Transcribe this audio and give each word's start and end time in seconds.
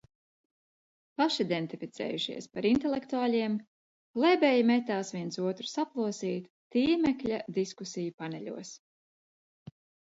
Pašidentificējušies 1.21 2.47
par 2.55 2.67
intelektuāļiem, 2.71 3.59
plebeji 4.17 4.65
metās 4.73 5.15
viens 5.19 5.41
otru 5.53 5.71
saplosīt 5.75 6.51
tīmekļa 6.77 7.45
diskusiju 7.61 8.21
paneļos. 8.25 8.77